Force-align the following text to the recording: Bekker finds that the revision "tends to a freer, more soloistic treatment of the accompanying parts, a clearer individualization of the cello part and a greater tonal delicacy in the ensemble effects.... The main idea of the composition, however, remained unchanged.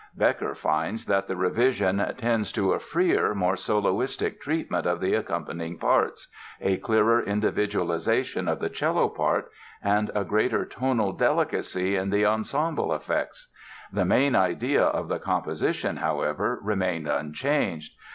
Bekker 0.17 0.55
finds 0.57 1.05
that 1.05 1.27
the 1.27 1.35
revision 1.35 2.03
"tends 2.17 2.51
to 2.53 2.73
a 2.73 2.79
freer, 2.79 3.35
more 3.35 3.53
soloistic 3.53 4.39
treatment 4.41 4.87
of 4.87 4.99
the 4.99 5.13
accompanying 5.13 5.77
parts, 5.77 6.27
a 6.59 6.77
clearer 6.77 7.21
individualization 7.21 8.47
of 8.47 8.59
the 8.59 8.67
cello 8.69 9.07
part 9.07 9.51
and 9.83 10.09
a 10.15 10.23
greater 10.25 10.65
tonal 10.65 11.13
delicacy 11.13 11.95
in 11.97 12.09
the 12.09 12.25
ensemble 12.25 12.91
effects.... 12.95 13.49
The 13.93 14.03
main 14.05 14.35
idea 14.35 14.81
of 14.85 15.07
the 15.07 15.19
composition, 15.19 15.97
however, 15.97 16.57
remained 16.63 17.07
unchanged. 17.07 17.93